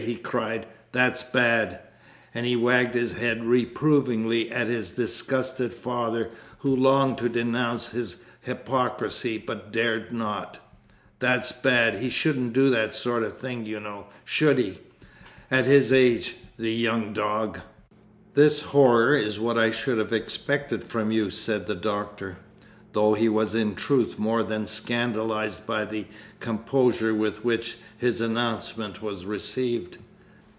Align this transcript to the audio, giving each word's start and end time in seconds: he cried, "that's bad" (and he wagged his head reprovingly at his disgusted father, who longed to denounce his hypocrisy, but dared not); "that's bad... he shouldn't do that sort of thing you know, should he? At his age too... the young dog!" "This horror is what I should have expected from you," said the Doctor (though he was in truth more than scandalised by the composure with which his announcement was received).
he 0.07 0.15
cried, 0.15 0.65
"that's 0.91 1.21
bad" 1.21 1.79
(and 2.33 2.43
he 2.47 2.55
wagged 2.55 2.95
his 2.95 3.11
head 3.19 3.43
reprovingly 3.45 4.49
at 4.51 4.65
his 4.65 4.91
disgusted 4.93 5.71
father, 5.75 6.31
who 6.57 6.75
longed 6.75 7.19
to 7.19 7.29
denounce 7.29 7.89
his 7.89 8.15
hypocrisy, 8.41 9.37
but 9.37 9.71
dared 9.71 10.11
not); 10.11 10.57
"that's 11.19 11.51
bad... 11.51 11.93
he 11.99 12.09
shouldn't 12.09 12.51
do 12.51 12.71
that 12.71 12.95
sort 12.95 13.21
of 13.21 13.37
thing 13.37 13.63
you 13.67 13.79
know, 13.79 14.07
should 14.25 14.57
he? 14.57 14.79
At 15.51 15.67
his 15.67 15.93
age 15.93 16.29
too... 16.29 16.63
the 16.63 16.73
young 16.73 17.13
dog!" 17.13 17.59
"This 18.33 18.59
horror 18.61 19.15
is 19.15 19.39
what 19.39 19.55
I 19.59 19.69
should 19.69 19.99
have 19.99 20.11
expected 20.11 20.83
from 20.83 21.11
you," 21.11 21.29
said 21.29 21.67
the 21.67 21.75
Doctor 21.75 22.37
(though 22.93 23.13
he 23.13 23.29
was 23.29 23.55
in 23.55 23.73
truth 23.73 24.19
more 24.19 24.43
than 24.43 24.65
scandalised 24.65 25.65
by 25.65 25.85
the 25.85 26.05
composure 26.41 27.13
with 27.13 27.41
which 27.45 27.77
his 27.97 28.19
announcement 28.19 29.01
was 29.01 29.23
received). 29.25 29.97